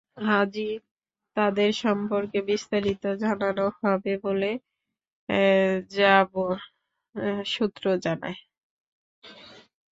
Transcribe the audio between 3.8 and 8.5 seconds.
হবে বলে র্যাব সূত্র জানায়।